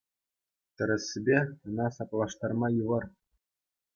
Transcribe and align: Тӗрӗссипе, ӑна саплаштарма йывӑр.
Тӗрӗссипе, 0.75 1.39
ӑна 1.65 1.87
саплаштарма 1.95 2.67
йывӑр. 2.77 3.03